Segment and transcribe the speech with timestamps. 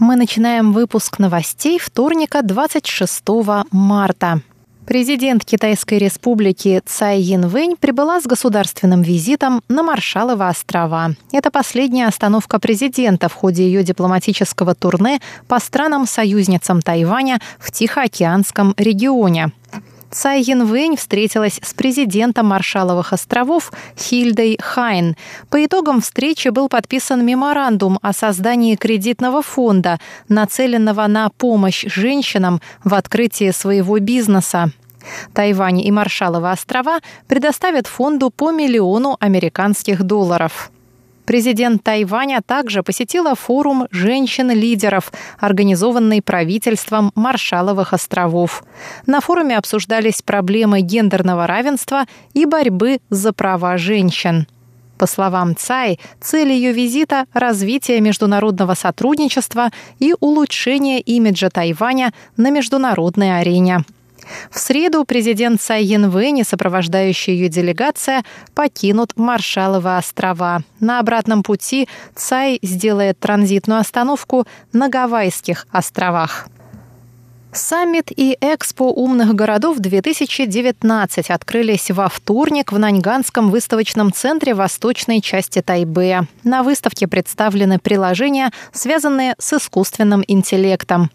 [0.00, 3.22] Мы начинаем выпуск новостей вторника 26
[3.70, 4.40] марта.
[4.86, 11.10] Президент Китайской республики Цай Янвэнь прибыла с государственным визитом на Маршалова острова.
[11.32, 19.52] Это последняя остановка президента в ходе ее дипломатического турне по странам-союзницам Тайваня в Тихоокеанском регионе.
[20.10, 25.16] Цай Янвэнь встретилась с президентом Маршаловых островов Хильдой Хайн.
[25.50, 32.94] По итогам встречи был подписан меморандум о создании кредитного фонда, нацеленного на помощь женщинам в
[32.94, 34.72] открытии своего бизнеса.
[35.32, 40.72] Тайвань и Маршаловы острова предоставят фонду по миллиону американских долларов.
[41.30, 48.64] Президент Тайваня также посетила форум женщин-лидеров, организованный правительством Маршаловых островов.
[49.06, 54.48] На форуме обсуждались проблемы гендерного равенства и борьбы за права женщин.
[54.98, 59.70] По словам Цай, цель ее визита– развитие международного сотрудничества
[60.00, 63.84] и улучшение имиджа Тайваня на международной арене.
[64.50, 68.24] В среду президент Цай Янвэнь и сопровождающая ее делегация
[68.54, 70.62] покинут Маршаловы острова.
[70.80, 76.48] На обратном пути Цай сделает транзитную остановку на Гавайских островах.
[77.52, 86.28] Саммит и Экспо умных городов-2019 открылись во вторник в Наньганском выставочном центре восточной части Тайбэя.
[86.44, 91.10] На выставке представлены приложения, связанные с искусственным интеллектом.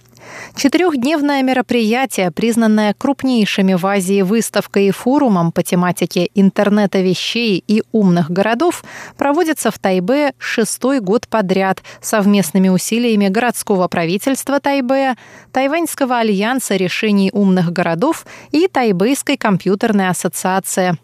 [0.55, 8.31] Четырехдневное мероприятие, признанное крупнейшими в Азии выставкой и форумом по тематике интернета вещей и умных
[8.31, 8.83] городов,
[9.17, 15.17] проводится в Тайбе шестой год подряд совместными усилиями городского правительства Тайбэя,
[15.51, 20.97] Тайваньского альянса решений умных городов и Тайбэйской компьютерной ассоциации.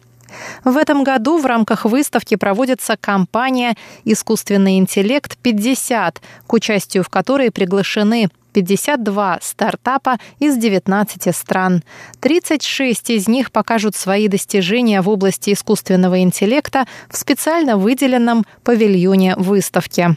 [0.64, 6.16] В этом году в рамках выставки проводится кампания «Искусственный интеллект 50»,
[6.46, 11.82] к участию в которой приглашены 52 стартапа из 19 стран.
[12.20, 20.16] 36 из них покажут свои достижения в области искусственного интеллекта в специально выделенном павильоне выставки.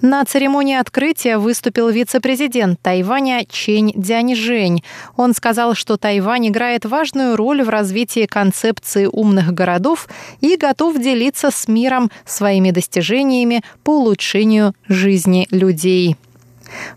[0.00, 4.82] На церемонии открытия выступил вице-президент Тайваня Чень Дяньжэнь.
[5.16, 10.08] Он сказал, что Тайвань играет важную роль в развитии концепции умных городов
[10.40, 16.16] и готов делиться с миром своими достижениями по улучшению жизни людей.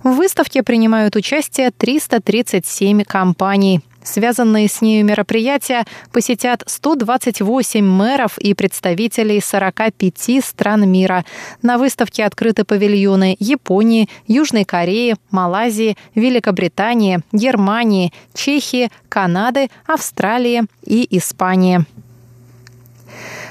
[0.04, 3.82] В выставке принимают участие 337 компаний.
[4.06, 11.26] Связанные с нею мероприятия посетят 128 мэров и представителей 45 стран мира.
[11.64, 21.86] На выставке открыты павильоны Японии, Южной Кореи, Малайзии, Великобритании, Германии, Чехии, Канады, Австралии и Испании.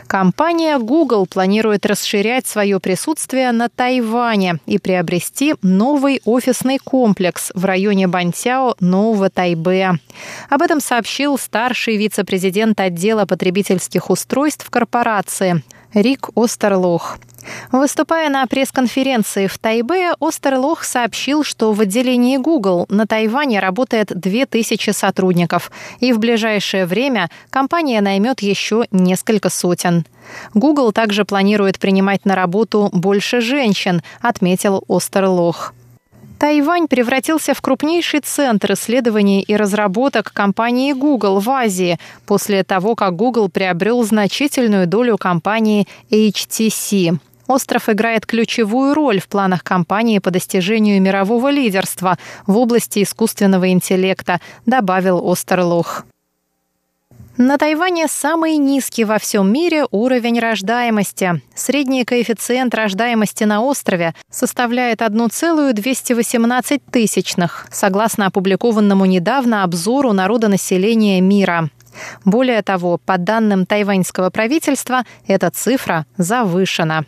[0.07, 8.07] Компания Google планирует расширять свое присутствие на Тайване и приобрести новый офисный комплекс в районе
[8.07, 9.99] Бантяо Нового Тайбэя.
[10.51, 15.63] Об этом сообщил старший вице-президент отдела потребительских устройств корпорации
[15.95, 17.19] Рик Остерлох.
[17.73, 24.91] Выступая на пресс-конференции в Тайбе, Остерлох сообщил, что в отделении Google на Тайване работает 2000
[24.91, 25.71] сотрудников,
[26.01, 30.05] и в ближайшее время компания наймет еще несколько сотен.
[30.55, 35.75] Google также планирует принимать на работу больше женщин, отметил Остерлох.
[36.39, 43.17] Тайвань превратился в крупнейший центр исследований и разработок компании Google в Азии после того, как
[43.17, 47.19] Google приобрел значительную долю компании HTC.
[47.47, 54.41] Остров играет ключевую роль в планах компании по достижению мирового лидерства в области искусственного интеллекта,
[54.67, 56.05] добавил Остерлух.
[57.37, 61.43] На Тайване самый низкий во всем мире уровень рождаемости.
[61.57, 71.71] Средний коэффициент рождаемости на острове составляет 1,218 тысячных, согласно опубликованному недавно обзору народонаселения мира.
[72.25, 77.05] Более того, по данным тайваньского правительства, эта цифра завышена.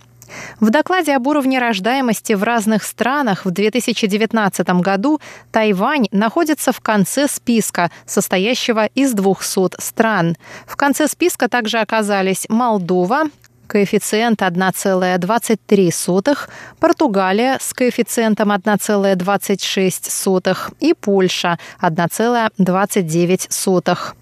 [0.61, 5.21] В докладе об уровне рождаемости в разных странах в 2019 году
[5.53, 10.37] Тайвань находится в конце списка, состоящего из 200 стран.
[10.67, 13.25] В конце списка также оказались Молдова,
[13.67, 16.37] коэффициент 1,23,
[16.79, 24.15] Португалия с коэффициентом 1,26 и Польша 1,29.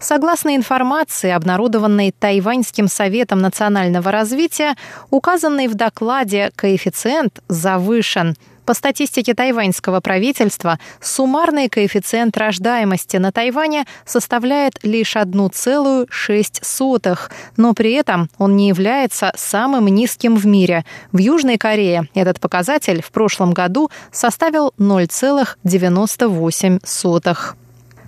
[0.00, 4.76] Согласно информации, обнародованной Тайваньским советом национального развития,
[5.10, 8.36] указанный в докладе коэффициент завышен.
[8.66, 17.18] По статистике тайваньского правительства, суммарный коэффициент рождаемости на Тайване составляет лишь 1,6,
[17.56, 20.84] но при этом он не является самым низким в мире.
[21.12, 27.56] В Южной Корее этот показатель в прошлом году составил 0,98.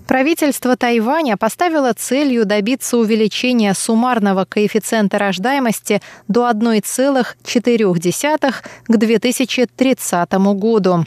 [0.08, 8.55] Правительство Тайваня поставило целью добиться увеличения суммарного коэффициента рождаемости до 1,4
[8.87, 11.05] к 2030 году.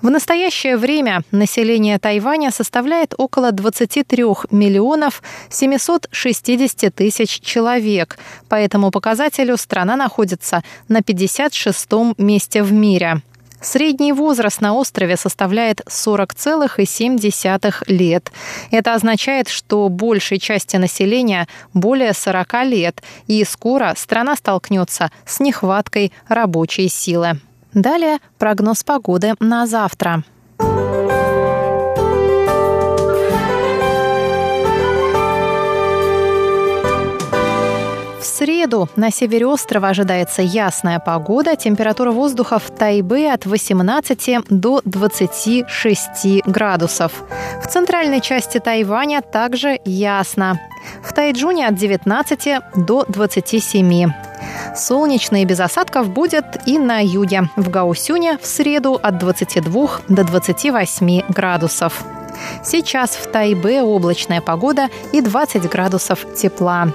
[0.00, 8.18] В настоящее время население Тайваня составляет около 23 миллионов 760 тысяч человек.
[8.48, 13.20] По этому показателю страна находится на 56-м месте в мире.
[13.64, 18.30] Средний возраст на острове составляет 40,7 лет.
[18.70, 26.12] Это означает, что большей части населения более 40 лет, и скоро страна столкнется с нехваткой
[26.28, 27.40] рабочей силы.
[27.72, 30.22] Далее прогноз погоды на завтра.
[38.34, 41.56] Среду на севере острова ожидается ясная погода.
[41.56, 47.24] Температура воздуха в Тайбе от 18 до 26 градусов.
[47.62, 50.60] В центральной части Тайваня также ясно.
[51.02, 54.10] В Тайджуне от 19 до 27.
[54.74, 57.48] Солнечно и без осадков будет и на юге.
[57.56, 62.04] В Гаусюне в среду от 22 до 28 градусов.
[62.62, 66.88] Сейчас в Тайбе облачная погода и 20 градусов тепла.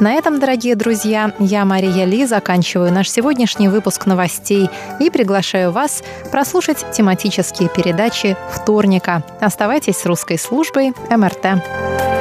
[0.00, 4.70] На этом, дорогие друзья, я, Мария Ли, заканчиваю наш сегодняшний выпуск новостей
[5.00, 9.22] и приглашаю вас прослушать тематические передачи вторника.
[9.40, 12.17] Оставайтесь с русской службой МРТ.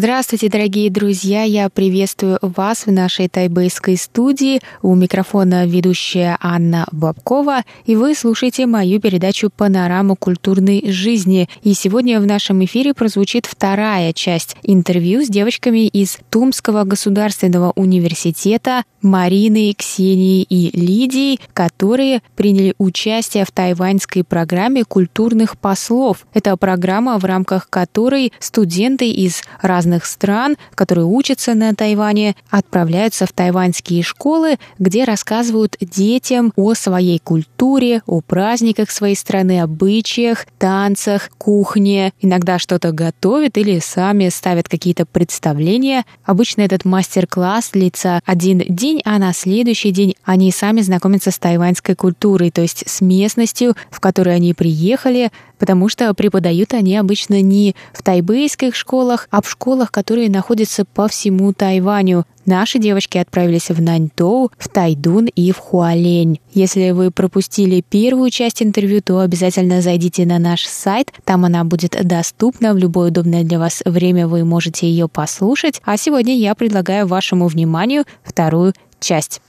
[0.00, 1.42] Здравствуйте, дорогие друзья!
[1.42, 4.62] Я приветствую вас в нашей тайбэйской студии.
[4.80, 11.50] У микрофона ведущая Анна Бабкова, и вы слушаете мою передачу «Панорама культурной жизни».
[11.62, 18.84] И сегодня в нашем эфире прозвучит вторая часть интервью с девочками из Тумского государственного университета
[19.02, 26.26] Мариной, Ксенией и Лидией, которые приняли участие в тайваньской программе культурных послов.
[26.32, 33.26] Это программа, в рамках которой студенты из разных разных стран, которые учатся на Тайване, отправляются
[33.26, 41.30] в тайваньские школы, где рассказывают детям о своей культуре, о праздниках своей страны, обычаях, танцах,
[41.38, 42.12] кухне.
[42.20, 46.04] Иногда что-то готовят или сами ставят какие-то представления.
[46.24, 51.96] Обычно этот мастер-класс длится один день, а на следующий день они сами знакомятся с тайваньской
[51.96, 55.30] культурой, то есть с местностью, в которой они приехали,
[55.60, 61.06] потому что преподают они обычно не в тайбэйских школах, а в школах, которые находятся по
[61.06, 62.24] всему Тайваню.
[62.46, 66.40] Наши девочки отправились в Наньтоу, в Тайдун и в Хуалень.
[66.52, 71.12] Если вы пропустили первую часть интервью, то обязательно зайдите на наш сайт.
[71.24, 74.26] Там она будет доступна в любое удобное для вас время.
[74.26, 75.80] Вы можете ее послушать.
[75.84, 79.42] А сегодня я предлагаю вашему вниманию вторую часть.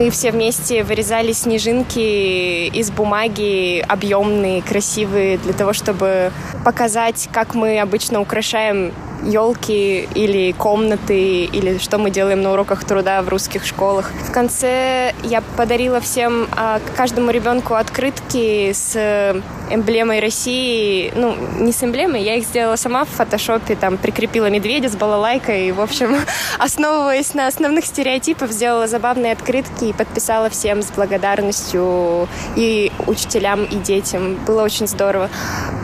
[0.00, 6.30] Мы все вместе вырезали снежинки из бумаги, объемные, красивые, для того, чтобы
[6.64, 8.92] показать, как мы обычно украшаем
[9.24, 14.10] елки или комнаты, или что мы делаем на уроках труда в русских школах.
[14.28, 21.12] В конце я подарила всем, а, каждому ребенку открытки с эмблемой России.
[21.14, 25.68] Ну, не с эмблемой, я их сделала сама в фотошопе, там прикрепила медведя с балалайкой,
[25.68, 26.16] и, в общем,
[26.58, 33.76] основываясь на основных стереотипах, сделала забавные открытки и подписала всем с благодарностью и учителям, и
[33.76, 34.36] детям.
[34.46, 35.28] Было очень здорово.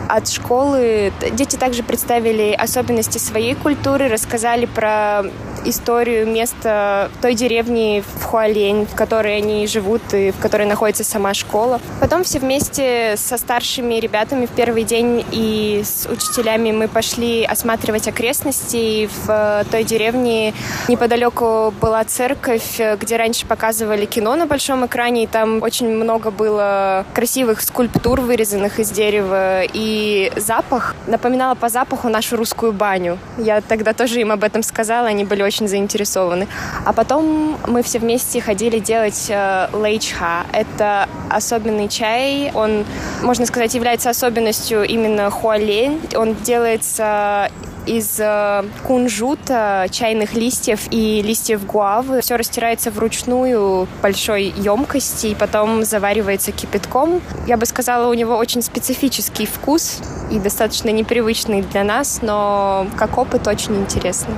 [0.07, 5.23] От школы дети также представили особенности своей культуры, рассказали про
[5.65, 11.33] историю места той деревни в Хуалень, в которой они живут и в которой находится сама
[11.33, 11.81] школа.
[11.99, 18.07] Потом все вместе со старшими ребятами в первый день и с учителями мы пошли осматривать
[18.07, 19.09] окрестности.
[19.25, 20.53] В той деревне
[20.87, 27.05] неподалеку была церковь, где раньше показывали кино на большом экране, и там очень много было
[27.13, 33.14] красивых скульптур, вырезанных из дерева, и запах напоминала по запаху нашу русскую баню.
[33.37, 36.47] Я тогда тоже им об этом сказала, они были очень заинтересованы.
[36.85, 40.45] А потом мы все вместе ходили делать э, лейчха.
[40.51, 42.51] Это особенный чай.
[42.53, 42.85] Он,
[43.21, 46.01] можно сказать, является особенностью именно хуалень.
[46.15, 47.49] Он делается
[47.85, 52.21] из э, кунжута, чайных листьев и листьев гуавы.
[52.21, 57.21] Все растирается вручную большой емкости и потом заваривается кипятком.
[57.47, 60.01] Я бы сказала, у него очень специфический вкус
[60.31, 64.35] и достаточно непривычный для нас, но как опыт очень интересный.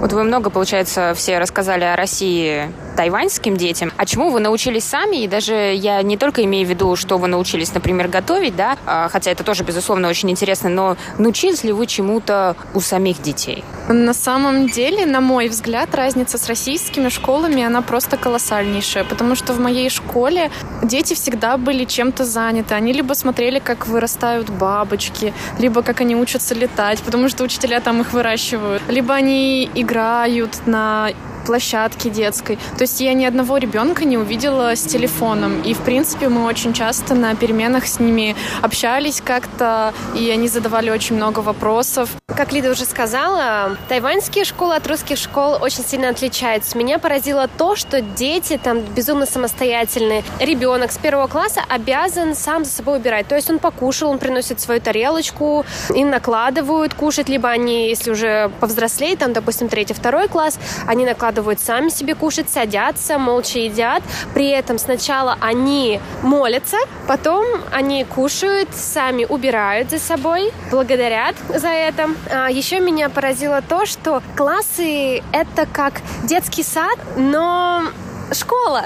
[0.00, 3.90] Вот вы много, получается, все рассказали о России тайваньским детям.
[3.96, 5.24] А чему вы научились сами?
[5.24, 9.08] И даже я не только имею в виду, что вы научились, например, готовить, да, а,
[9.08, 13.64] хотя это тоже, безусловно, очень интересно, но научились ли вы чему-то у самих детей?
[13.88, 19.54] На самом деле, на мой взгляд, разница с российскими школами, она просто колоссальнейшая, потому что
[19.54, 20.50] в моей школе
[20.82, 22.74] дети всегда были чем-то заняты.
[22.74, 28.02] Они либо смотрели, как вырастают бабочки, либо как они учатся летать, потому что учителя там
[28.02, 31.08] их выращивают, либо они играют на
[31.50, 32.60] площадке детской.
[32.78, 35.62] То есть я ни одного ребенка не увидела с телефоном.
[35.62, 40.90] И, в принципе, мы очень часто на переменах с ними общались как-то, и они задавали
[40.90, 42.10] очень много вопросов.
[42.28, 46.78] Как Лида уже сказала, тайваньские школы от русских школ очень сильно отличаются.
[46.78, 50.22] Меня поразило то, что дети там безумно самостоятельные.
[50.38, 53.26] Ребенок с первого класса обязан сам за собой убирать.
[53.26, 58.52] То есть он покушал, он приносит свою тарелочку, и накладывают кушать, либо они, если уже
[58.60, 64.02] повзрослеют, там, допустим, третий, второй класс, они накладывают укладывают сами себе кушать, садятся, молча едят.
[64.34, 66.76] При этом сначала они молятся,
[67.08, 72.10] потом они кушают, сами убирают за собой, благодарят за это.
[72.30, 77.82] А еще меня поразило то, что классы— это как детский сад, но
[78.32, 78.84] школа.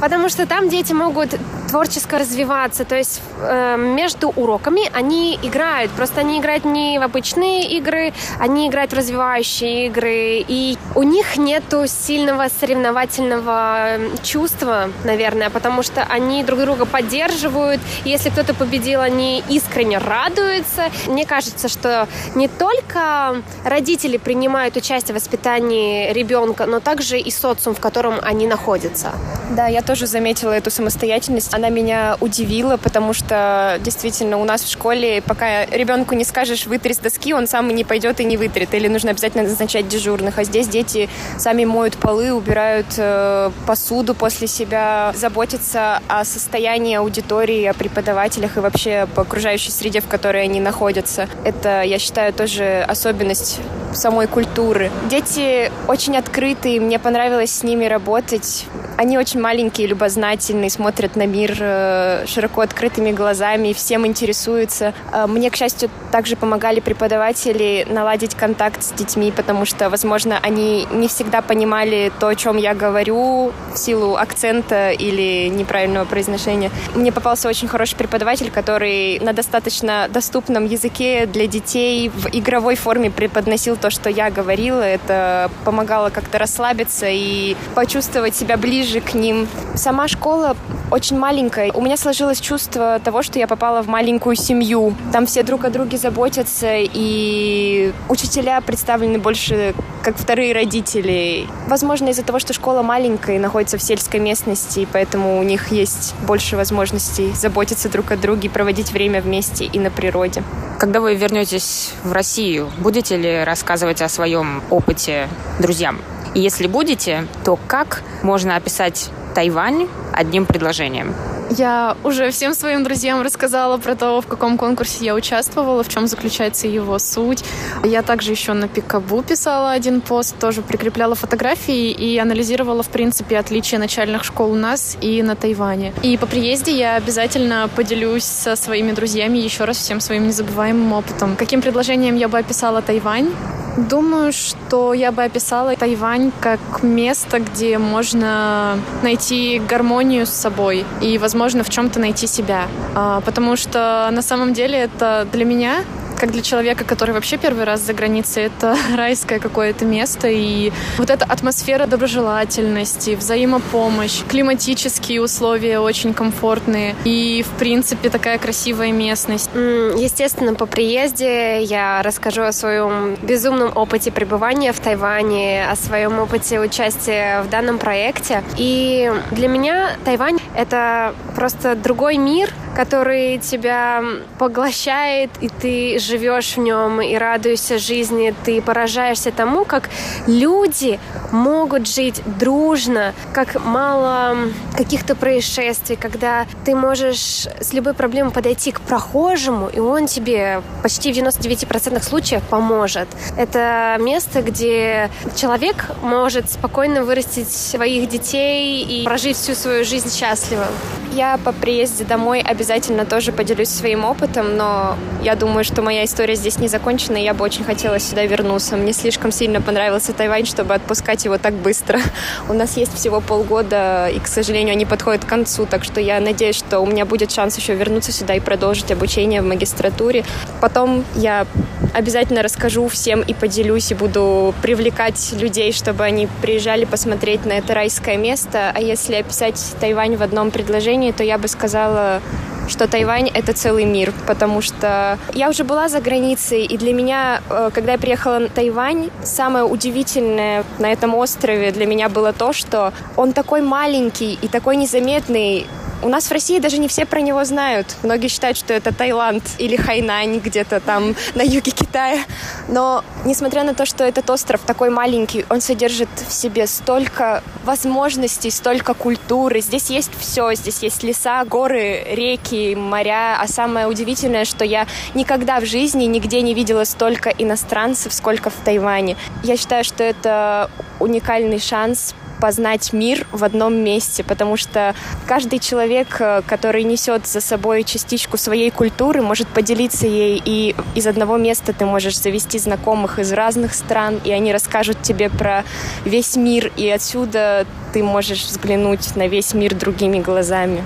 [0.00, 1.38] Потому что там дети могут
[1.70, 2.84] творческо развиваться.
[2.84, 5.90] То есть э, между уроками они играют.
[5.92, 10.44] Просто они играют не в обычные игры, они играют в развивающие игры.
[10.48, 17.80] И у них нету сильного соревновательного чувства, наверное, потому что они друг друга поддерживают.
[18.04, 20.90] Если кто-то победил, они искренне радуются.
[21.06, 27.74] Мне кажется, что не только родители принимают участие в воспитании ребенка, но также и социум,
[27.76, 29.12] в котором они находятся.
[29.50, 34.70] Да, я тоже заметила эту самостоятельность она меня удивила, потому что действительно у нас в
[34.70, 38.72] школе, пока ребенку не скажешь вытри с доски, он сам не пойдет и не вытрет.
[38.72, 40.38] Или нужно обязательно назначать дежурных.
[40.38, 47.64] А здесь дети сами моют полы, убирают э, посуду после себя, заботятся о состоянии аудитории,
[47.64, 51.28] о преподавателях и вообще об окружающей среде, в которой они находятся.
[51.44, 53.58] Это, я считаю, тоже особенность
[53.92, 54.90] самой культуры.
[55.08, 58.66] Дети очень открытые, мне понравилось с ними работать.
[58.96, 64.94] Они очень маленькие, любознательные, смотрят на мир э, широко открытыми глазами, всем интересуются.
[65.12, 70.86] Э, мне, к счастью, также помогали преподаватели наладить контакт с детьми, потому что, возможно, они
[70.90, 76.70] не всегда понимали то, о чем я говорю, в силу акцента или неправильного произношения.
[76.94, 83.10] Мне попался очень хороший преподаватель, который на достаточно доступном языке для детей в игровой форме
[83.10, 84.82] преподносил то, что я говорила.
[84.82, 89.48] Это помогало как-то расслабиться и почувствовать себя ближе к ним.
[89.74, 90.56] Сама школа
[90.90, 91.72] очень маленькая.
[91.72, 94.94] У меня сложилось чувство того, что я попала в маленькую семью.
[95.12, 101.46] Там все друг о друге заботятся, и учителя представлены больше как вторые родители.
[101.68, 106.14] Возможно, из-за того, что школа маленькая и находится в сельской местности, поэтому у них есть
[106.26, 110.42] больше возможностей заботиться друг о друге, проводить время вместе и на природе.
[110.78, 115.28] Когда вы вернетесь в Россию, будете ли рассказывать о своем опыте
[115.60, 115.98] друзьям?
[116.34, 119.10] И если будете, то как можно описать
[119.40, 121.14] Тайвань одним предложением?
[121.48, 126.06] Я уже всем своим друзьям рассказала про то, в каком конкурсе я участвовала, в чем
[126.08, 127.42] заключается его суть.
[127.82, 133.38] Я также еще на Пикабу писала один пост, тоже прикрепляла фотографии и анализировала, в принципе,
[133.38, 135.94] отличия начальных школ у нас и на Тайване.
[136.02, 141.34] И по приезде я обязательно поделюсь со своими друзьями еще раз всем своим незабываемым опытом.
[141.34, 143.30] Каким предложением я бы описала Тайвань?
[143.76, 151.18] Думаю, что я бы описала Тайвань как место, где можно найти гармонию с собой и,
[151.18, 152.66] возможно, в чем-то найти себя.
[152.94, 155.84] А, потому что на самом деле это для меня
[156.20, 160.28] как для человека, который вообще первый раз за границей, это райское какое-то место.
[160.28, 166.94] И вот эта атмосфера доброжелательности, взаимопомощь, климатические условия очень комфортные.
[167.04, 169.48] И, в принципе, такая красивая местность.
[169.54, 176.60] Естественно, по приезде я расскажу о своем безумном опыте пребывания в Тайване, о своем опыте
[176.60, 178.44] участия в данном проекте.
[178.58, 184.02] И для меня Тайвань— это просто другой мир, который тебя
[184.38, 189.90] поглощает, и ты живешь в нем и радуешься жизни, ты поражаешься тому, как
[190.26, 190.98] люди
[191.32, 194.36] могут жить дружно, как мало
[194.76, 201.12] каких-то происшествий, когда ты можешь с любой проблемой подойти к прохожему, и он тебе почти
[201.12, 203.08] в 99% случаев поможет.
[203.36, 210.66] Это место, где человек может спокойно вырастить своих детей и прожить всю свою жизнь счастливо.
[211.12, 212.59] Я по приезде домой обязательно
[213.04, 217.34] тоже поделюсь своим опытом, но я думаю, что моя история здесь не закончена, и я
[217.34, 218.76] бы очень хотела сюда вернуться.
[218.76, 222.00] Мне слишком сильно понравился Тайвань, чтобы отпускать его так быстро.
[222.48, 226.20] У нас есть всего полгода, и, к сожалению, они подходят к концу, так что я
[226.20, 230.24] надеюсь, что у меня будет шанс еще вернуться сюда и продолжить обучение в магистратуре.
[230.60, 231.46] Потом я
[231.94, 237.74] обязательно расскажу всем и поделюсь, и буду привлекать людей, чтобы они приезжали посмотреть на это
[237.74, 238.72] райское место.
[238.74, 242.20] А если описать Тайвань в одном предложении, то я бы сказала,
[242.68, 247.42] что Тайвань— это целый мир, потому что я уже была за границей, и для меня,
[247.48, 252.52] э, когда я приехала на Тайвань, самое удивительное на этом острове для меня было то,
[252.52, 255.66] что он такой маленький и такой незаметный,
[256.02, 257.86] у нас в России даже не все про него знают.
[258.02, 262.20] Многие считают, что это Таиланд или Хайнань где-то там на юге Китая.
[262.68, 268.50] Но несмотря на то, что этот остров такой маленький, он содержит в себе столько возможностей,
[268.50, 269.60] столько культуры.
[269.60, 270.54] Здесь есть все.
[270.54, 273.38] Здесь есть леса, горы, реки, моря.
[273.40, 278.54] А самое удивительное, что я никогда в жизни нигде не видела столько иностранцев, сколько в
[278.64, 279.16] Тайване.
[279.42, 284.94] Я считаю, что это уникальный шанс познать мир в одном месте, потому что
[285.26, 291.06] каждый человек, э, который несет за собой частичку своей культуры, может поделиться ей, и из
[291.06, 295.64] одного места ты можешь завести знакомых из разных стран, и они расскажут тебе про
[296.04, 300.82] весь мир, и отсюда ты можешь взглянуть на весь мир другими глазами.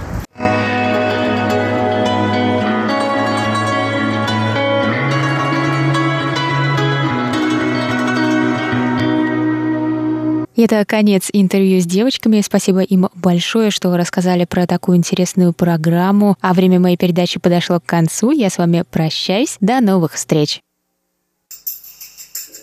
[10.56, 12.42] И это конец интервью с девочками.
[12.42, 16.36] Спасибо им большое, что рассказали про такую интересную программу.
[16.42, 18.32] А время моей передачи подошло к концу.
[18.32, 19.58] Я с вами прощаюсь.
[19.62, 20.62] До новых встреч.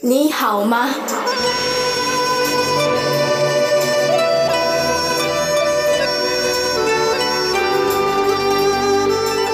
[0.02, 0.90] 你好吗？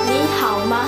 [0.09, 0.85] 你好吗？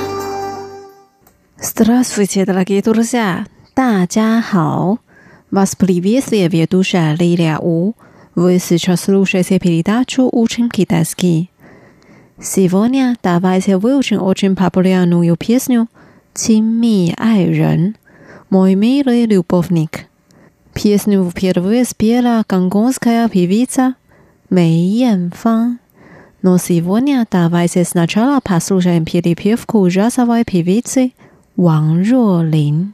[1.60, 3.46] Здравствуйте, дорогие друзья!
[3.74, 4.98] 大家好。
[5.51, 7.93] Вас приветствует ведущая Лилия У.
[8.35, 11.49] Вы сейчас слушаете передачу «Учим китайский».
[12.39, 15.87] Сегодня давайте выучим очень популярную песню
[16.35, 17.95] «Цинми ай рен»
[18.51, 20.05] «Мой милый любовник».
[20.73, 23.95] Песню впервые спела гонконгская певица
[24.51, 25.79] Мэй Янфан.
[26.43, 31.11] Но сегодня давайте сначала послушаем перепевку джазовой певицы
[31.55, 32.93] Ван Ролин.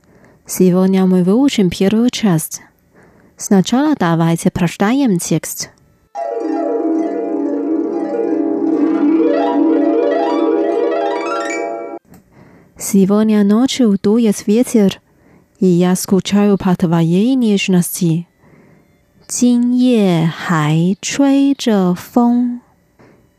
[0.50, 2.62] Сегодня мы выучим первую часть.
[3.36, 5.70] Сначала давайте прочитаем текст.
[12.78, 15.00] Сегодня ночью дует ветер,
[15.58, 18.26] и я скучаю по твоей нежности.
[19.28, 22.60] 今夜还吹着风，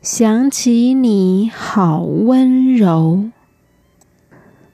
[0.02, 3.30] 想起你好温柔。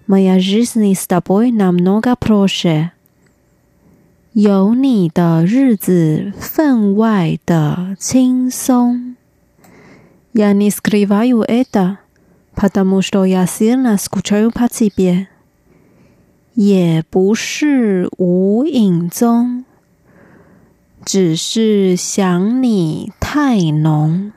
[0.09, 2.90] Моя жизнь с тобой намного проще。
[4.35, 9.14] 有你的日子分外的轻松。
[10.33, 11.98] Я не скрываю это,
[12.55, 15.29] потому что я сильно скучаю по тебе。
[16.55, 19.64] 也不是无影踪，
[21.05, 24.33] 只是想你太浓。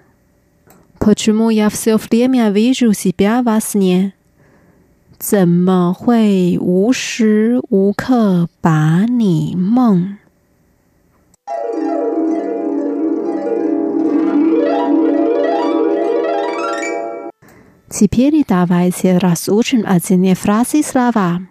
[0.99, 4.13] Почему я все время вижу себя во сне？
[5.21, 10.17] 怎么会无时无刻把你梦？
[17.89, 21.41] Теперь давайте разучим отдельные фразы и слова.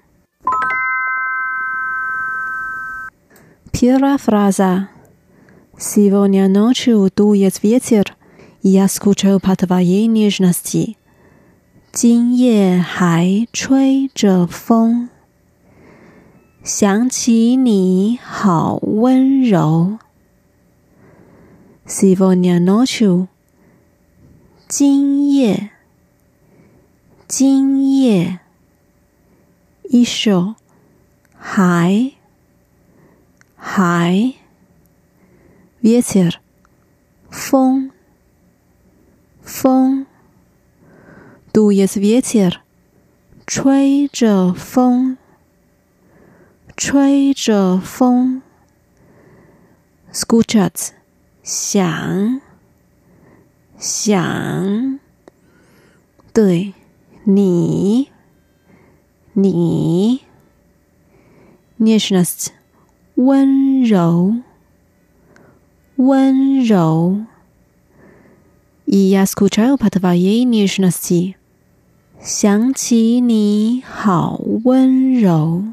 [3.73, 4.89] Первая фраза.
[5.79, 8.15] Сегодня ночью дует ветер,
[8.63, 10.97] и я скучаю по твоей нежности.
[11.94, 15.10] 今夜还吹着风，
[16.64, 19.98] 想起你好温柔。
[21.86, 23.28] s i v o n i a noche，
[24.70, 25.72] 今夜，
[27.28, 28.40] 今夜，
[29.84, 30.56] 一首
[31.36, 32.14] 还
[33.58, 34.34] 还
[35.82, 36.40] v i e t e r，
[37.30, 37.92] 风。
[39.42, 40.06] 风
[41.54, 42.62] do you see it here
[43.46, 45.18] 吹着风
[46.78, 48.42] 吹着风
[50.14, 50.92] school charts
[51.44, 52.40] 想
[53.78, 55.00] 想
[56.32, 56.74] 对
[57.26, 58.10] 你
[59.34, 60.22] 你
[61.78, 62.48] nationalists
[63.16, 64.36] 温柔
[65.98, 67.26] 温柔
[68.88, 71.41] ies kuchar patava yi nationalisti
[72.21, 75.73] 想起你好温柔，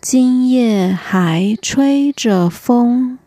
[0.00, 3.18] 今夜还吹着风。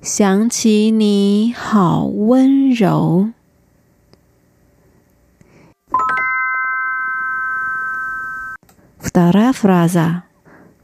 [0.00, 3.32] 想起你好温柔。
[8.98, 10.22] Вторая фраза.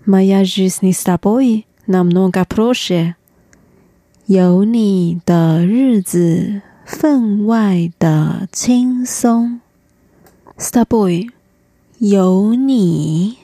[0.04, 3.14] Моя жизнь с тобой намного проще.
[4.26, 6.62] 有你的日子。
[6.85, 9.61] 分外的轻松
[10.57, 11.29] ，Starboy，
[11.97, 13.37] 有你，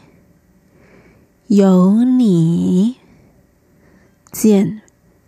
[1.47, 2.97] 有你，
[4.29, 4.81] 见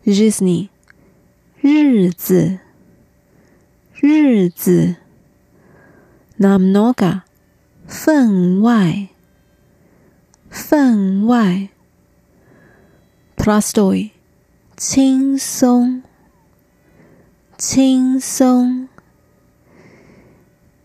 [0.04, 0.68] 日子，
[1.62, 2.60] 日子，
[3.96, 4.96] 日子
[6.38, 7.22] ，Namnoga，
[7.88, 9.08] 分外，
[10.50, 11.70] 分外
[13.38, 14.12] ，Plastoy，
[14.76, 16.04] 轻松。
[17.61, 18.89] 轻松，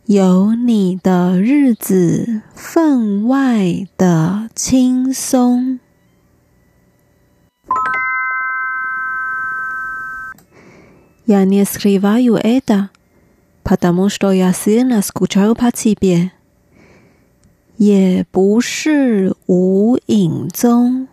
[0.06, 5.80] 有你的日子分外的轻松。
[11.26, 12.90] Я не скрываю это,
[13.64, 16.32] потому что я сильно скучаю по тебе。
[17.78, 21.08] 也不是无影踪，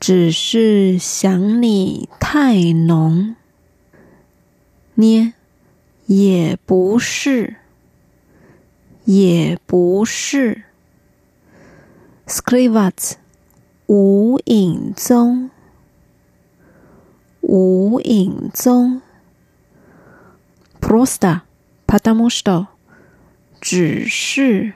[0.00, 3.36] 只是想你太浓。
[4.96, 5.32] 捏，
[6.06, 7.56] 也不是，
[9.04, 10.64] 也不是。
[12.26, 13.14] Skrivat，
[13.86, 15.50] 无影踪，
[17.40, 19.02] 无影踪。
[20.80, 22.68] Prosta，потому что，
[23.60, 24.74] 只是，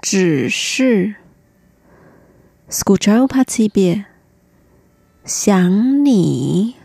[0.00, 1.16] 只是
[2.68, 4.06] скучаю по тебе，
[5.24, 6.76] 想你，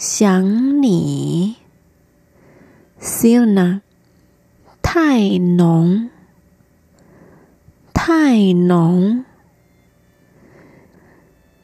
[0.00, 1.56] 想你
[2.98, 3.82] ，Siona，
[4.80, 6.08] 太浓，
[7.92, 9.26] 太浓，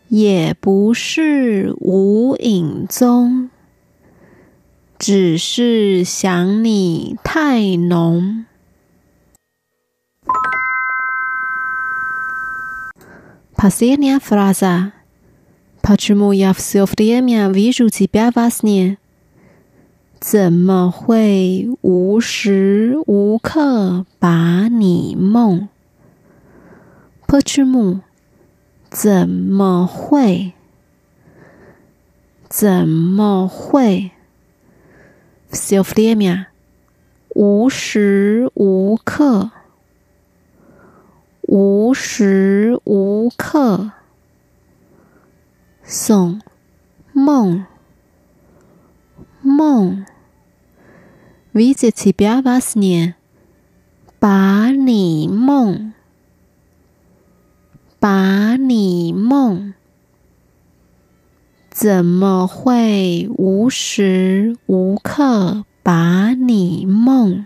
[0.08, 3.48] 也不是无影踪，
[4.98, 8.44] 只是想你太浓。
[13.56, 14.92] Pasirnya frasa
[15.85, 18.97] Почему я все время вижу тебя во сне?
[20.19, 25.69] 怎么会无时无刻把你梦？
[27.27, 28.01] Почему？
[28.91, 30.53] 怎么会？
[32.47, 34.11] 怎么会？
[35.49, 36.47] все время，
[37.33, 39.51] 无时无刻，
[41.41, 43.91] 无时无刻，
[45.85, 46.41] 送
[47.13, 47.65] 梦
[49.41, 50.05] 梦，
[51.51, 53.15] видеть тебя во сне，
[54.19, 55.93] 把你梦，
[57.99, 59.73] 把你梦。
[61.69, 67.45] 怎么会无时无刻把你梦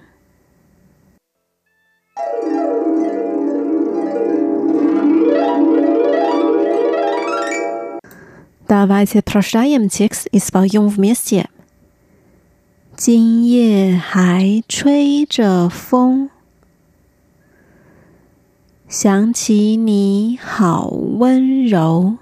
[8.69, 11.47] ？Давайте прочитаем текст и споем вместе.
[12.95, 16.29] 今夜还吹着风，
[18.87, 22.17] 想起你好温柔。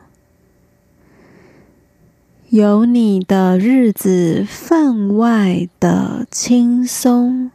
[2.49, 7.51] 有你的日子分外的轻松，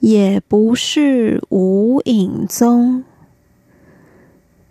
[0.00, 3.04] 也不是无影踪，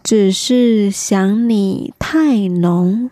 [0.07, 3.11] 只是想你太浓，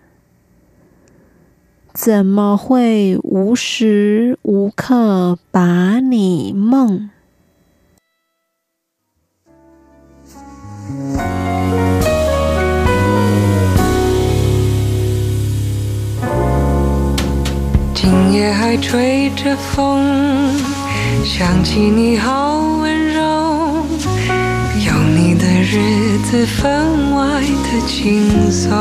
[1.92, 7.11] 怎么会无时无刻把你梦？
[17.92, 20.00] 今夜还吹着风，
[21.24, 22.62] 想起你好，
[25.63, 28.71] 日子分外的轻松，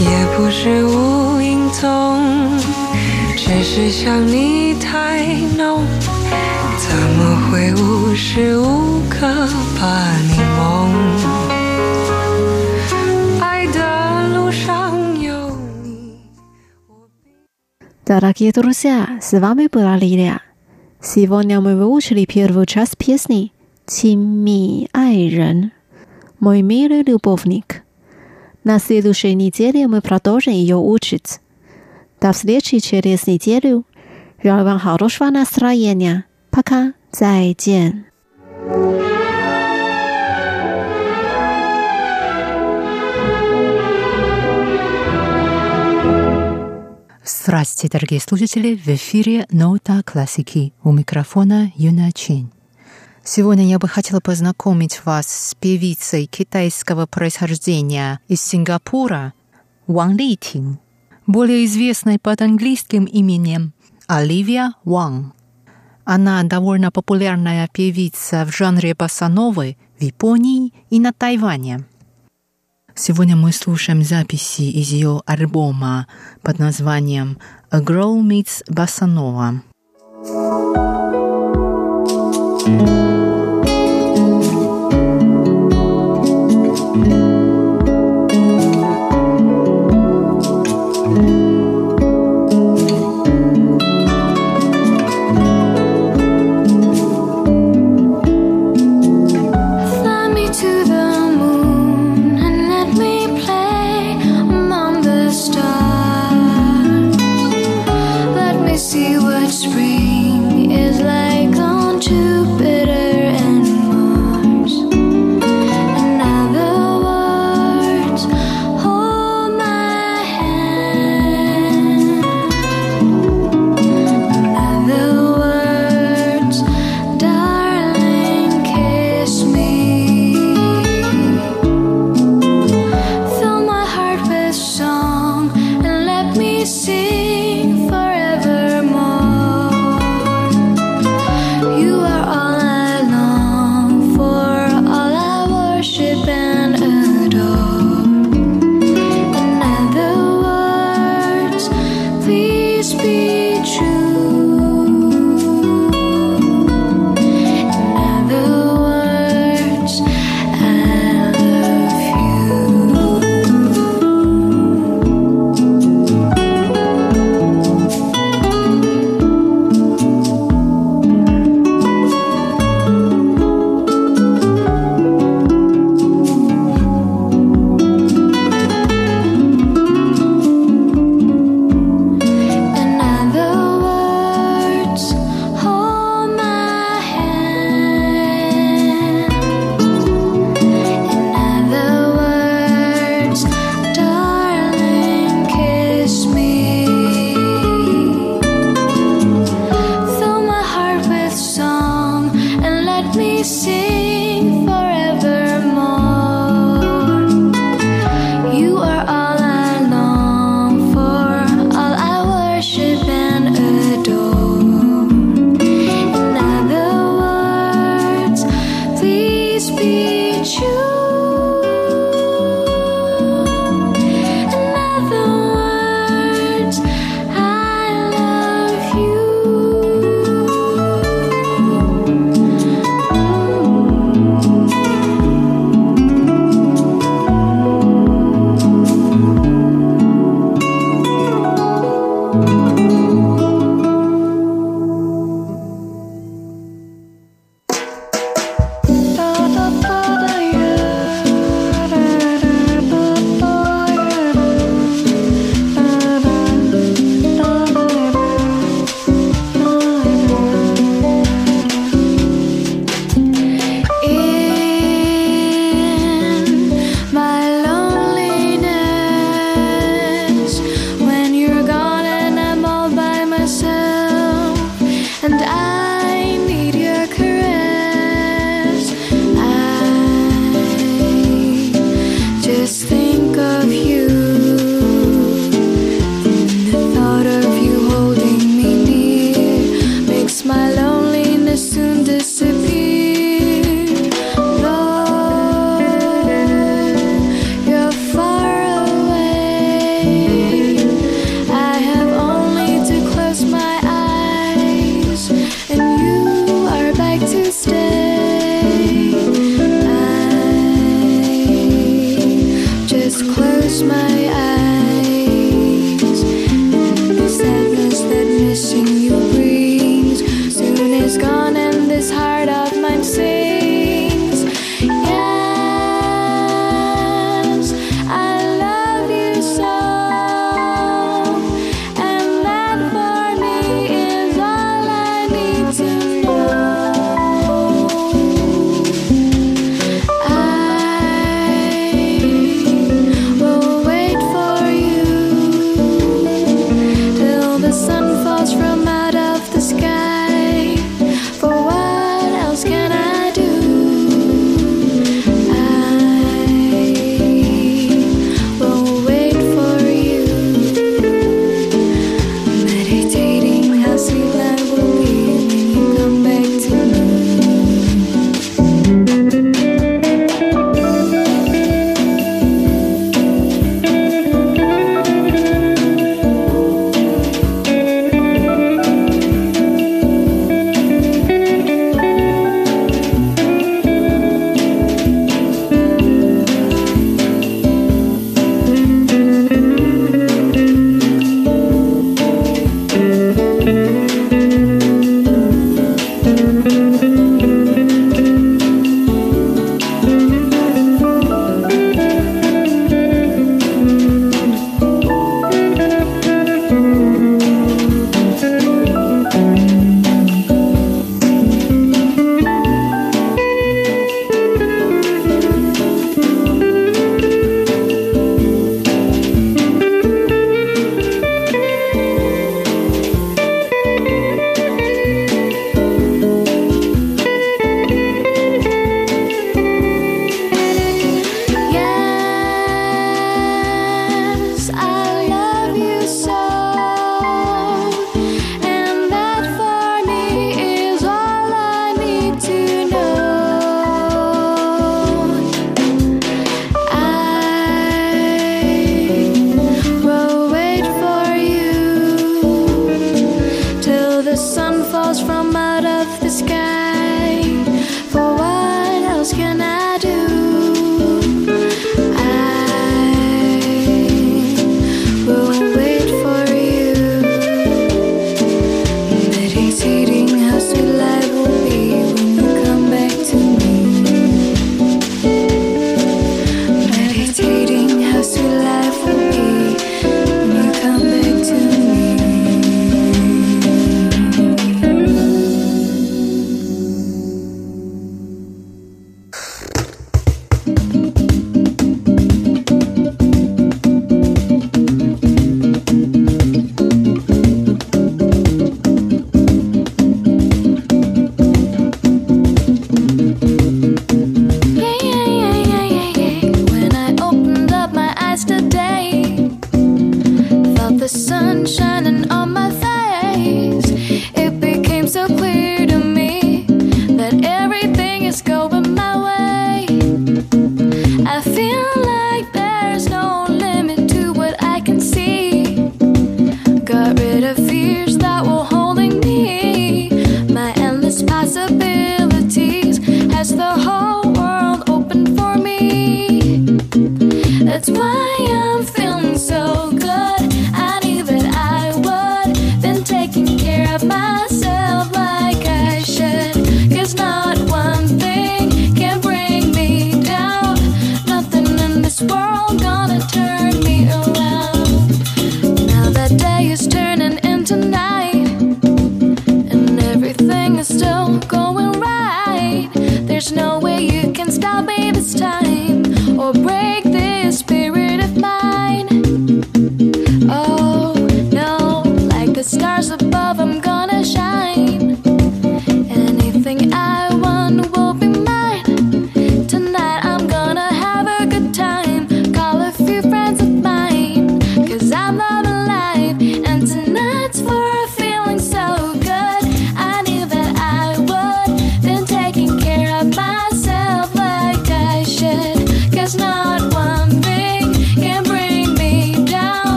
[0.00, 2.58] 也不是无影踪，
[3.36, 5.24] 只是想你太
[5.56, 5.84] 浓，
[6.78, 9.26] 怎么会无时无刻
[9.78, 10.90] 把你梦？
[18.06, 20.40] Дорогие друзья, с вами была Лилия.
[21.00, 23.52] Сегодня мы выучили первую часть песни
[23.85, 25.71] «Тимми Айрен»
[26.39, 27.83] «Мой милый любовник».
[28.63, 31.39] На следующей неделе мы продолжим ее учить.
[32.19, 33.85] До встречи через неделю.
[34.43, 36.25] Желаю вам хорошего настроения.
[36.49, 36.93] Пока.
[37.15, 38.05] 再见。
[47.23, 48.75] Здравствуйте, дорогие слушатели!
[48.75, 52.54] В эфире «Нота классики» у микрофона Юна Чин.
[53.25, 59.33] Сегодня я бы хотела познакомить вас с певицей китайского происхождения из Сингапура
[59.87, 60.79] Ван Литин,
[61.25, 63.73] более известной под английским именем
[64.07, 65.33] Оливия Ван.
[66.03, 71.83] Она довольно популярная певица в жанре басановы в Японии и на Тайване–
[72.97, 76.07] Сегодня мы слушаем записи из ее альбома
[76.41, 77.37] под названием
[77.69, 79.59] «A Girl Meets Bossa Nova».
[82.65, 83.24] thank you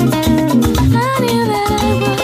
[0.00, 2.17] I knew that I was.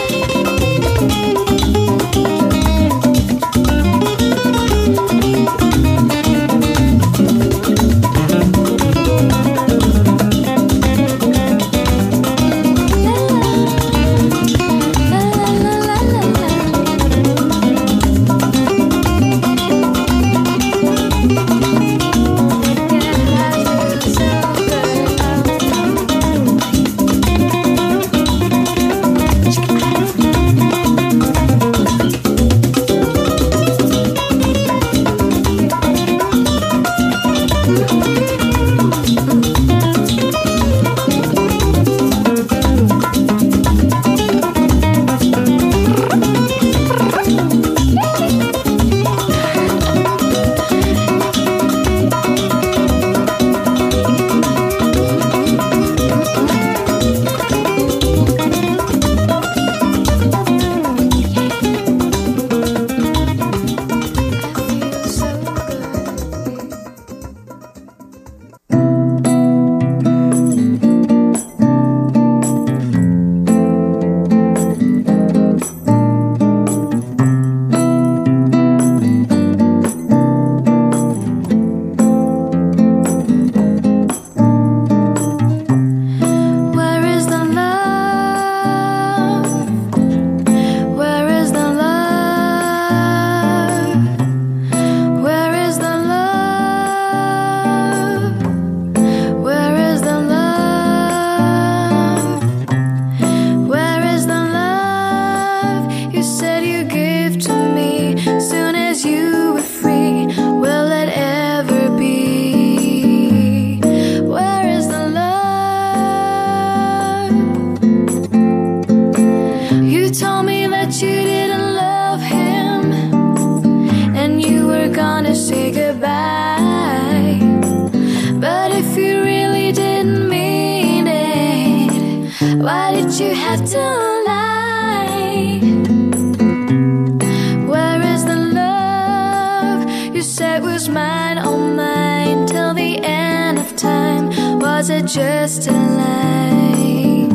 [145.05, 147.27] just a lie.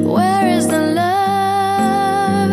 [0.00, 2.50] Where is the love?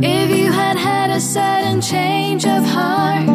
[0.00, 3.28] If you had had a sudden change of heart,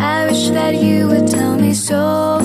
[0.00, 2.40] I wish that you would tell me so.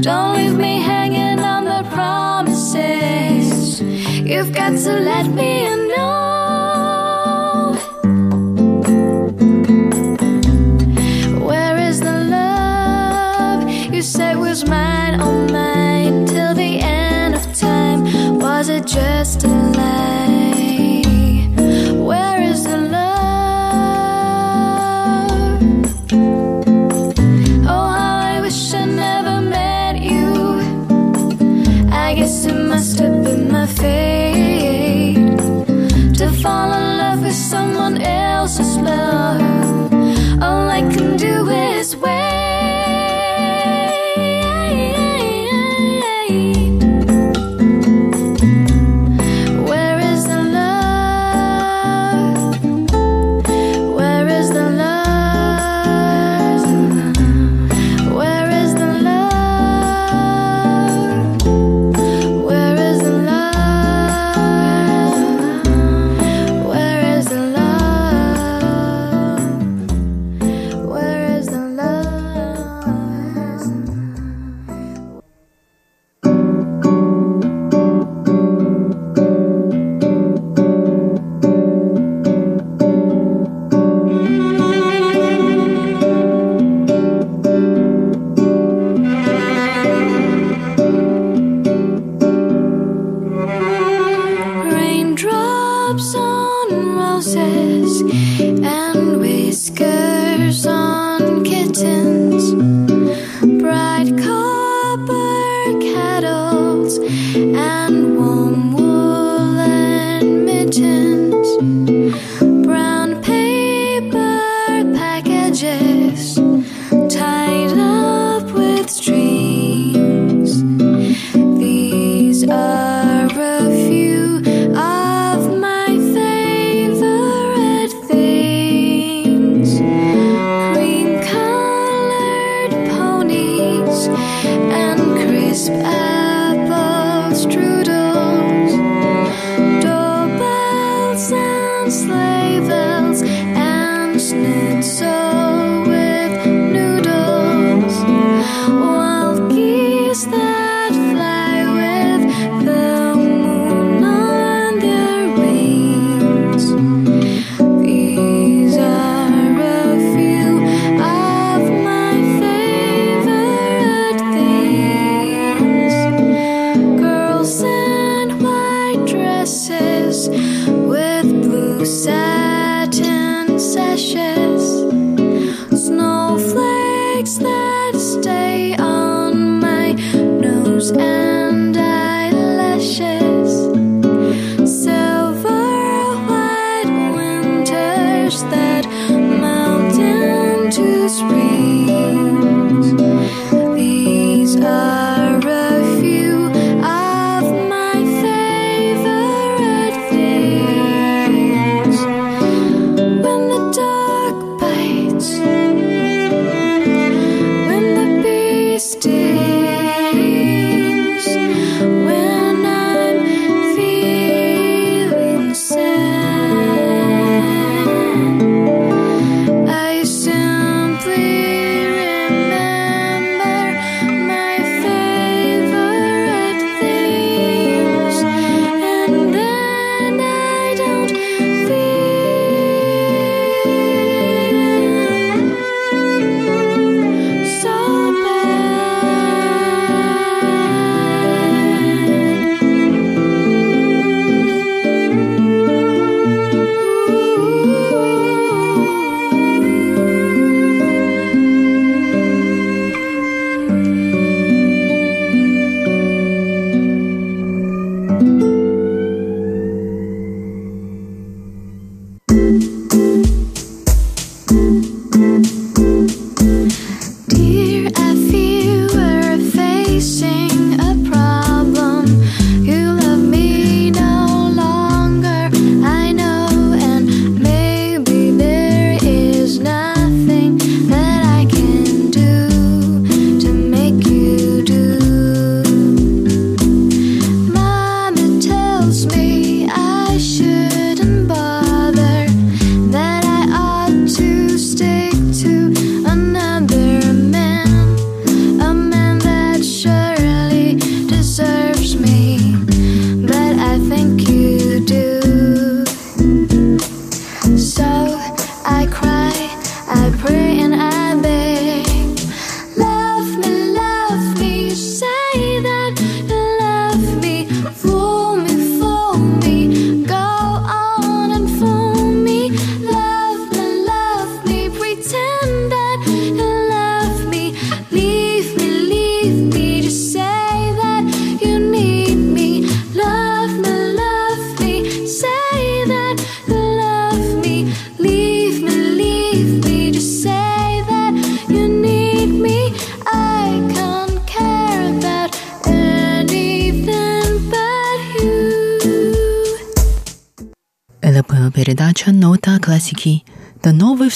[0.00, 3.82] Don't leave me hanging on the promises.
[3.82, 5.91] You've got to let me in.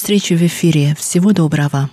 [0.07, 0.95] Встречи в эфире.
[0.97, 1.91] Всего доброго.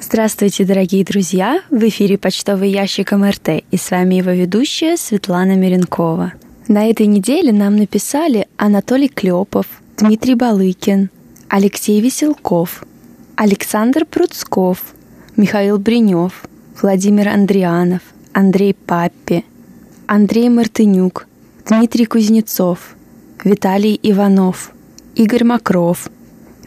[0.00, 1.62] Здравствуйте, дорогие друзья!
[1.70, 6.32] В эфире почтовый ящик МРТ и с вами его ведущая Светлана Миренкова.
[6.68, 11.10] На этой неделе нам написали Анатолий Клепов, Дмитрий Балыкин,
[11.48, 12.84] Алексей Веселков,
[13.36, 14.78] Александр Пруцков,
[15.36, 16.44] Михаил Бринев,
[16.80, 18.02] Владимир Андрианов,
[18.32, 19.44] Андрей Паппи,
[20.06, 21.26] Андрей Мартынюк,
[21.66, 22.96] Дмитрий Кузнецов,
[23.44, 24.72] Виталий Иванов,
[25.14, 26.08] Игорь Макров,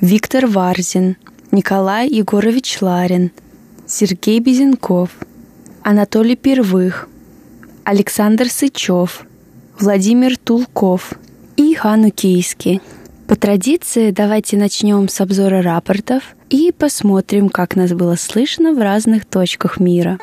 [0.02, 1.18] Виктор Варзин–
[1.52, 3.32] Николай Егорович Ларин,
[3.88, 5.10] Сергей Безенков,
[5.82, 7.10] Анатолий Первых,
[7.84, 9.26] Александр Сычев,
[9.80, 11.14] Владимир Тулков
[11.56, 12.82] и Хану Кейски.
[13.28, 19.24] По традиции давайте начнем с обзора рапортов и посмотрим, как нас было слышно в разных
[19.24, 20.20] точках мира.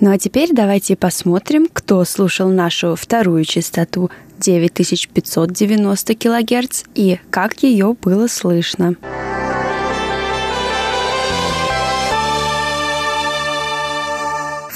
[0.00, 7.94] Ну а теперь давайте посмотрим, кто слушал нашу вторую частоту 9590 кГц и как ее
[8.00, 8.96] было слышно.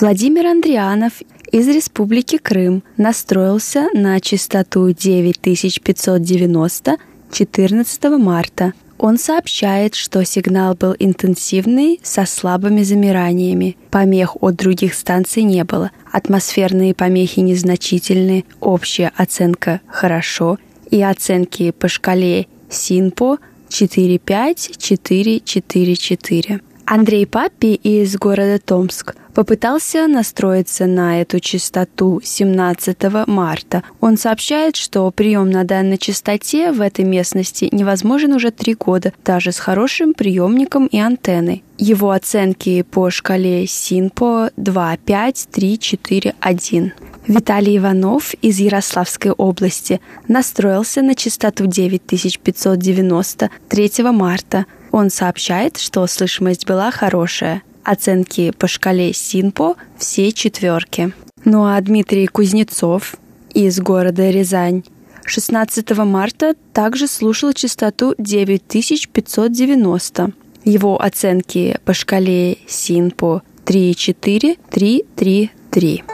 [0.01, 1.23] Владимир Андрианов
[1.53, 6.97] из Республики Крым настроился на частоту 9590
[7.31, 13.77] 14 марта он сообщает, что сигнал был интенсивный, со слабыми замираниями.
[13.91, 15.91] Помех от других станций не было.
[16.11, 20.59] Атмосферные помехи незначительные, общая оценка «хорошо»
[20.91, 23.37] и оценки по шкале СИНПО
[23.69, 26.61] 45444.
[26.87, 33.83] Андрей Паппи из города Томск попытался настроиться на эту частоту 17 марта.
[34.01, 39.51] Он сообщает, что прием на данной частоте в этой местности невозможен уже три года, даже
[39.53, 41.65] с хорошим приемником и антенной.
[41.79, 46.93] Его оценки по шкале СИНПО 2, 5, 3, 4, 1.
[47.27, 56.67] Виталий Иванов из Ярославской области настроился на частоту 9590 3 марта– он сообщает, что слышимость
[56.67, 57.63] была хорошая.
[57.83, 61.13] Оценки по шкале СИНПО все четверки.
[61.45, 63.17] Ну а Дмитрий Кузнецов
[63.53, 64.85] из города Рязань
[65.27, 70.33] 16 марта также слушал частоту 9590.
[70.65, 76.14] Его оценки по шкале СИНПО 3,4, 3,3,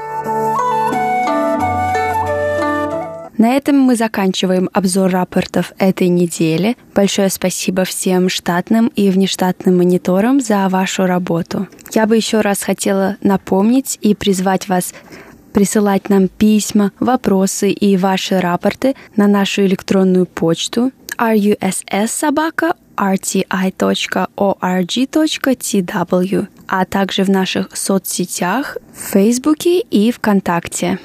[3.40, 6.76] На этом мы заканчиваем обзор рапортов этой недели.
[6.94, 11.66] Большое спасибо всем штатным и внештатным мониторам за вашу работу.
[11.94, 14.92] Я бы еще раз хотела напомнить и призвать вас
[15.54, 23.46] присылать нам письма, вопросы и ваши рапорты на нашу электронную почту russsobaka rti.org.tw,
[26.68, 30.98] а также в наших соцсетях в Фейсбуке и ВКонтакте.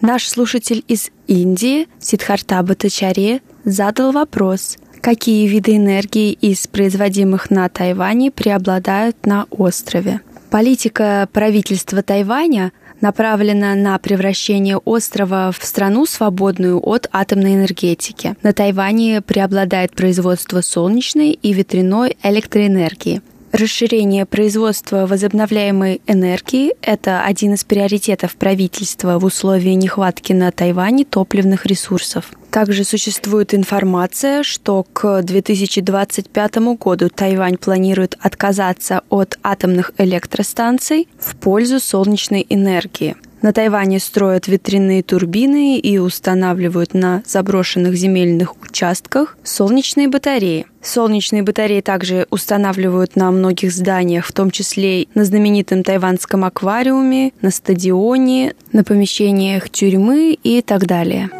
[0.00, 8.30] Наш слушатель из Индии, Сидхарта Батачаре, задал вопрос, какие виды энергии из производимых на Тайване
[8.30, 10.22] преобладают на острове.
[10.50, 12.72] Политика правительства Тайваня
[13.02, 18.36] направлена на превращение острова в страну, свободную от атомной энергетики.
[18.42, 23.20] На Тайване преобладает производство солнечной и ветряной электроэнергии.
[23.52, 31.66] Расширение производства возобновляемой энергии– это один из приоритетов правительства в условии нехватки на Тайване топливных
[31.66, 32.30] ресурсов.
[32.52, 41.80] Также существует информация, что к 2025 году Тайвань планирует отказаться от атомных электростанций в пользу
[41.80, 50.66] солнечной энергии– на Тайване строят ветряные турбины и устанавливают на заброшенных земельных участках солнечные батареи.
[50.82, 57.50] Солнечные батареи также устанавливают на многих зданиях, в том числе на знаменитом тайванском аквариуме, на
[57.50, 61.30] стадионе, на помещениях тюрьмы и так далее.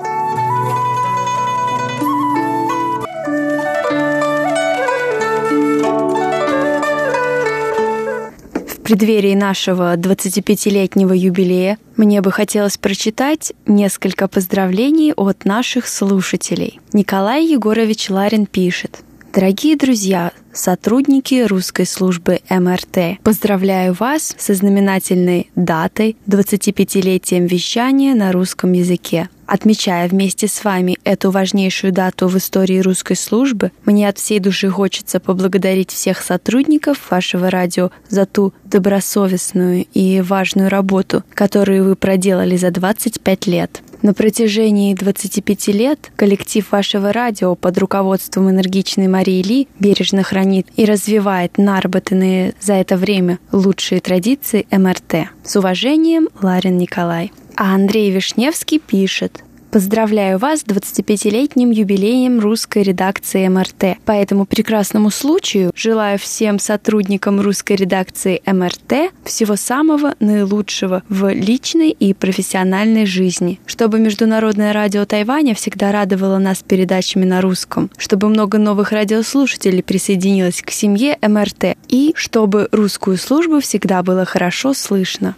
[8.91, 16.81] Преддверии нашего 25-летнего юбилея мне бы хотелось прочитать несколько поздравлений от наших слушателей.
[16.93, 19.05] Николай Егорович Ларин пишет.
[19.33, 28.73] Дорогие друзья, сотрудники русской службы МРТ, поздравляю вас со знаменательной датой 25-летием вещания на русском
[28.73, 29.29] языке.
[29.47, 34.69] Отмечая вместе с вами эту важнейшую дату в истории русской службы, мне от всей души
[34.69, 42.57] хочется поблагодарить всех сотрудников вашего радио за ту добросовестную и важную работу, которую вы проделали
[42.57, 43.81] за 25 лет.
[44.03, 50.87] На протяжении 25 лет коллектив вашего радио под руководством энергичной Марии Ли бережно хранит и
[50.87, 55.29] развивает наработанные за это время лучшие традиции МРТ.
[55.45, 57.31] С уважением, Ларин Николай.
[57.57, 59.45] А Андрей Вишневский пишет.
[59.71, 63.99] Поздравляю вас с 25-летним юбилеем русской редакции МРТ.
[64.05, 71.91] По этому прекрасному случаю желаю всем сотрудникам русской редакции МРТ всего самого наилучшего в личной
[71.91, 78.59] и профессиональной жизни, чтобы Международное радио Тайваня всегда радовало нас передачами на русском, чтобы много
[78.59, 85.37] новых радиослушателей присоединилось к семье МРТ и чтобы русскую службу всегда было хорошо слышно.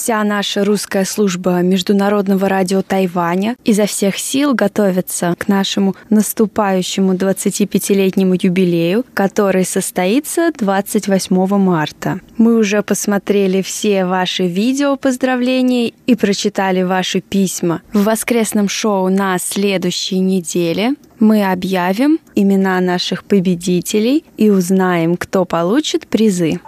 [0.00, 8.36] Вся наша русская служба Международного радио Тайваня изо всех сил готовится к нашему наступающему 25-летнему
[8.40, 12.20] юбилею, который состоится 28 марта.
[12.36, 17.82] Мы уже посмотрели все ваши видео поздравлений и прочитали ваши письма.
[17.92, 26.06] В воскресном шоу на следующей неделе мы объявим имена наших победителей и узнаем, кто получит
[26.06, 26.60] призы.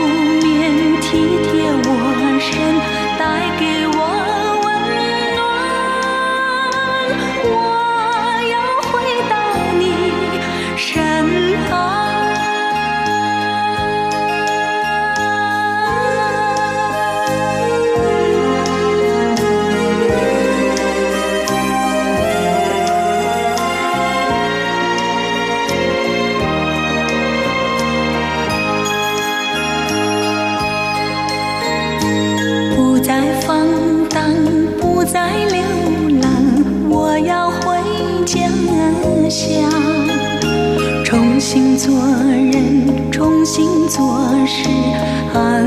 [41.49, 44.68] 重新做人，重新做事，
[45.32, 45.64] 安